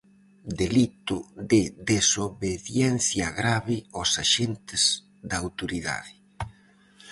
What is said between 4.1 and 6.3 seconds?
axentes da autoridade.